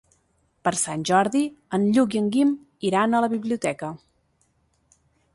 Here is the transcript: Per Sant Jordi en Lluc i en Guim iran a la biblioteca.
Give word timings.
Per 0.67 0.71
Sant 0.83 1.01
Jordi 1.09 1.41
en 1.77 1.85
Lluc 1.97 2.17
i 2.17 2.21
en 2.21 2.31
Guim 2.35 2.53
iran 2.91 3.13
a 3.13 3.21
la 3.25 3.29
biblioteca. 3.35 3.91